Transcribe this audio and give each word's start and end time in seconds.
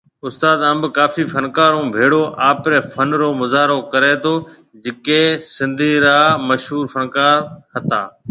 استاد 0.27 0.57
انب 0.71 0.83
ڪافي 0.97 1.23
فنڪارون 1.33 1.85
ڀيڙو 1.95 2.23
آپري 2.49 2.79
فن 2.91 3.09
رو 3.21 3.29
مظاھرو 3.41 3.77
ڪرتو 3.91 4.33
جڪي 4.83 5.23
سنڌ 5.55 5.77
را 6.05 6.19
مشھور 6.47 6.83
فنڪار 6.93 7.37
ھتا 7.73 8.01